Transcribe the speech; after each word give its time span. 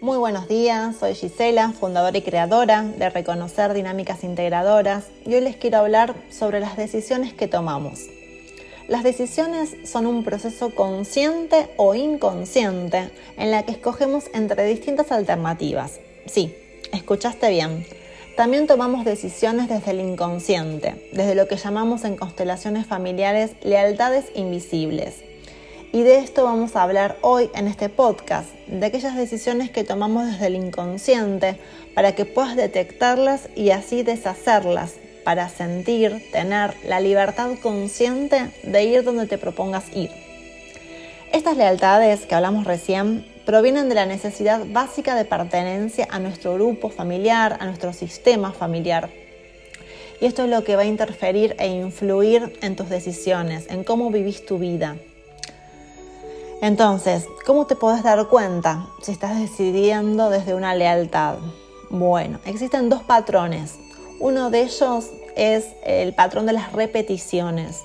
Muy 0.00 0.16
buenos 0.16 0.46
días, 0.46 0.94
soy 1.00 1.16
Gisela, 1.16 1.72
fundadora 1.72 2.16
y 2.16 2.22
creadora 2.22 2.82
de 2.84 3.10
Reconocer 3.10 3.74
Dinámicas 3.74 4.22
Integradoras 4.22 5.06
y 5.26 5.34
hoy 5.34 5.40
les 5.40 5.56
quiero 5.56 5.78
hablar 5.78 6.14
sobre 6.30 6.60
las 6.60 6.76
decisiones 6.76 7.32
que 7.34 7.48
tomamos. 7.48 8.06
Las 8.86 9.02
decisiones 9.02 9.76
son 9.82 10.06
un 10.06 10.22
proceso 10.22 10.72
consciente 10.72 11.70
o 11.78 11.96
inconsciente 11.96 13.10
en 13.36 13.50
la 13.50 13.64
que 13.64 13.72
escogemos 13.72 14.26
entre 14.34 14.64
distintas 14.66 15.10
alternativas. 15.10 15.98
Sí, 16.26 16.54
escuchaste 16.92 17.50
bien. 17.50 17.84
También 18.36 18.68
tomamos 18.68 19.04
decisiones 19.04 19.68
desde 19.68 19.90
el 19.90 19.98
inconsciente, 19.98 21.10
desde 21.12 21.34
lo 21.34 21.48
que 21.48 21.56
llamamos 21.56 22.04
en 22.04 22.16
constelaciones 22.16 22.86
familiares 22.86 23.56
lealtades 23.62 24.26
invisibles 24.36 25.24
y 25.92 26.02
de 26.02 26.18
esto 26.18 26.44
vamos 26.44 26.76
a 26.76 26.82
hablar 26.82 27.16
hoy 27.22 27.50
en 27.54 27.66
este 27.66 27.88
podcast, 27.88 28.48
de 28.66 28.84
aquellas 28.84 29.16
decisiones 29.16 29.70
que 29.70 29.84
tomamos 29.84 30.26
desde 30.26 30.48
el 30.48 30.54
inconsciente 30.54 31.58
para 31.94 32.14
que 32.14 32.26
puedas 32.26 32.56
detectarlas 32.56 33.48
y 33.56 33.70
así 33.70 34.02
deshacerlas, 34.02 34.94
para 35.24 35.48
sentir, 35.48 36.30
tener 36.30 36.74
la 36.84 37.00
libertad 37.00 37.50
consciente 37.62 38.50
de 38.62 38.84
ir 38.84 39.02
donde 39.02 39.26
te 39.26 39.38
propongas 39.38 39.84
ir. 39.94 40.10
Estas 41.32 41.56
lealtades 41.56 42.26
que 42.26 42.34
hablamos 42.34 42.64
recién 42.64 43.26
provienen 43.46 43.88
de 43.88 43.94
la 43.94 44.06
necesidad 44.06 44.66
básica 44.66 45.14
de 45.14 45.24
pertenencia 45.24 46.06
a 46.10 46.18
nuestro 46.18 46.54
grupo 46.54 46.90
familiar, 46.90 47.56
a 47.60 47.64
nuestro 47.64 47.94
sistema 47.94 48.52
familiar. 48.52 49.08
Y 50.20 50.26
esto 50.26 50.44
es 50.44 50.50
lo 50.50 50.64
que 50.64 50.76
va 50.76 50.82
a 50.82 50.86
interferir 50.86 51.56
e 51.58 51.68
influir 51.68 52.58
en 52.60 52.76
tus 52.76 52.90
decisiones, 52.90 53.66
en 53.70 53.84
cómo 53.84 54.10
vivís 54.10 54.44
tu 54.44 54.58
vida. 54.58 54.96
Entonces, 56.60 57.28
¿cómo 57.46 57.66
te 57.66 57.76
puedes 57.76 58.02
dar 58.02 58.26
cuenta 58.26 58.88
si 59.00 59.12
estás 59.12 59.38
decidiendo 59.38 60.28
desde 60.28 60.54
una 60.54 60.74
lealtad? 60.74 61.36
Bueno, 61.88 62.40
existen 62.44 62.88
dos 62.88 63.02
patrones. 63.04 63.78
Uno 64.18 64.50
de 64.50 64.62
ellos 64.62 65.10
es 65.36 65.66
el 65.84 66.14
patrón 66.14 66.46
de 66.46 66.54
las 66.54 66.72
repeticiones. 66.72 67.84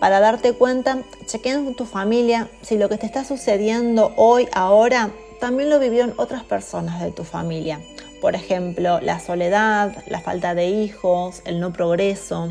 Para 0.00 0.20
darte 0.20 0.54
cuenta, 0.54 1.02
chequea 1.26 1.54
en 1.54 1.74
tu 1.74 1.84
familia 1.84 2.48
si 2.62 2.78
lo 2.78 2.88
que 2.88 2.96
te 2.96 3.04
está 3.04 3.24
sucediendo 3.24 4.14
hoy, 4.16 4.48
ahora, 4.54 5.10
también 5.38 5.68
lo 5.68 5.78
vivieron 5.78 6.14
otras 6.16 6.44
personas 6.44 7.02
de 7.02 7.10
tu 7.10 7.24
familia. 7.24 7.78
Por 8.22 8.34
ejemplo, 8.34 9.02
la 9.02 9.20
soledad, 9.20 10.02
la 10.06 10.22
falta 10.22 10.54
de 10.54 10.68
hijos, 10.68 11.42
el 11.44 11.60
no 11.60 11.74
progreso. 11.74 12.48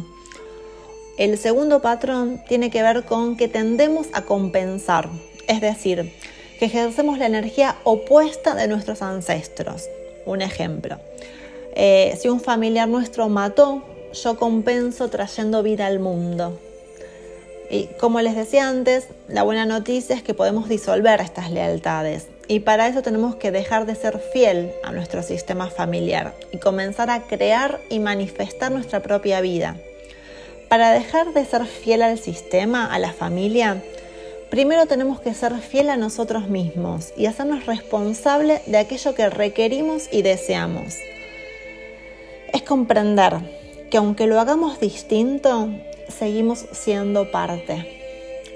El 1.17 1.39
segundo 1.39 1.81
patrón 1.81 2.43
tiene 2.47 2.69
que 2.69 2.83
ver 2.83 3.05
con 3.05 3.37
que 3.37 3.47
tendemos 3.47 4.07
a 4.13 4.21
compensar 4.21 5.09
es 5.47 5.61
decir, 5.61 6.13
que 6.59 6.65
ejercemos 6.65 7.17
la 7.17 7.25
energía 7.25 7.77
opuesta 7.83 8.55
de 8.55 8.67
nuestros 8.67 9.01
ancestros. 9.01 9.89
Un 10.25 10.41
ejemplo, 10.41 10.99
eh, 11.75 12.17
si 12.19 12.29
un 12.29 12.39
familiar 12.39 12.87
nuestro 12.87 13.29
mató, 13.29 13.83
yo 14.13 14.37
compenso 14.37 15.09
trayendo 15.09 15.63
vida 15.63 15.87
al 15.87 15.99
mundo. 15.99 16.59
Y 17.69 17.87
como 17.99 18.21
les 18.21 18.35
decía 18.35 18.69
antes, 18.69 19.07
la 19.27 19.41
buena 19.41 19.65
noticia 19.65 20.15
es 20.15 20.21
que 20.21 20.35
podemos 20.35 20.69
disolver 20.69 21.19
estas 21.21 21.49
lealtades. 21.49 22.27
Y 22.47 22.59
para 22.59 22.87
eso 22.87 23.01
tenemos 23.01 23.35
que 23.35 23.51
dejar 23.51 23.85
de 23.85 23.95
ser 23.95 24.19
fiel 24.19 24.71
a 24.83 24.91
nuestro 24.91 25.23
sistema 25.23 25.69
familiar 25.69 26.35
y 26.51 26.57
comenzar 26.57 27.09
a 27.09 27.23
crear 27.23 27.79
y 27.89 27.99
manifestar 27.99 28.71
nuestra 28.71 29.01
propia 29.01 29.41
vida. 29.41 29.77
Para 30.69 30.91
dejar 30.91 31.33
de 31.33 31.45
ser 31.45 31.65
fiel 31.65 32.01
al 32.03 32.19
sistema, 32.19 32.93
a 32.93 32.99
la 32.99 33.13
familia, 33.13 33.81
Primero 34.53 34.85
tenemos 34.85 35.19
que 35.19 35.33
ser 35.33 35.51
fiel 35.61 35.89
a 35.89 35.97
nosotros 35.97 36.47
mismos 36.47 37.11
y 37.17 37.25
hacernos 37.25 37.65
responsable 37.65 38.61
de 38.67 38.77
aquello 38.77 39.15
que 39.15 39.27
requerimos 39.31 40.07
y 40.11 40.21
deseamos. 40.21 40.99
Es 42.53 42.61
comprender 42.61 43.33
que 43.89 43.97
aunque 43.97 44.27
lo 44.27 44.39
hagamos 44.39 44.79
distinto, 44.79 45.69
seguimos 46.07 46.67
siendo 46.71 47.31
parte. 47.31 47.99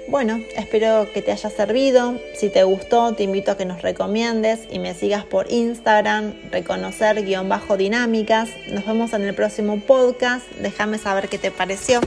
Bueno, 0.08 0.38
espero 0.54 1.08
que 1.12 1.20
te 1.20 1.32
haya 1.32 1.50
servido. 1.50 2.14
Si 2.36 2.48
te 2.48 2.62
gustó, 2.62 3.16
te 3.16 3.24
invito 3.24 3.50
a 3.50 3.56
que 3.56 3.64
nos 3.64 3.82
recomiendes 3.82 4.68
y 4.70 4.78
me 4.78 4.94
sigas 4.94 5.24
por 5.24 5.50
Instagram, 5.50 6.32
reconocer-dinámicas. 6.52 8.50
Nos 8.70 8.86
vemos 8.86 9.12
en 9.14 9.22
el 9.22 9.34
próximo 9.34 9.80
podcast. 9.80 10.46
Déjame 10.60 10.98
saber 10.98 11.28
qué 11.28 11.38
te 11.38 11.50
pareció. 11.50 12.00